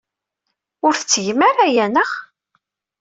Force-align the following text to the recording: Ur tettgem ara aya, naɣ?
Ur 0.85 0.93
tettgem 0.95 1.39
ara 1.49 1.63
aya, 1.67 1.85
naɣ? 1.87 2.11